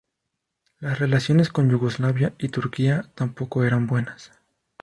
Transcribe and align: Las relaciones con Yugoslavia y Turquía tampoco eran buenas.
Las 0.79 0.97
relaciones 0.97 1.49
con 1.49 1.69
Yugoslavia 1.69 2.33
y 2.39 2.49
Turquía 2.49 3.11
tampoco 3.13 3.63
eran 3.65 3.85
buenas. 3.85 4.31